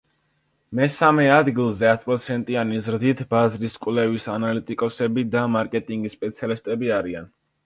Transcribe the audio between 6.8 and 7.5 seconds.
არიან.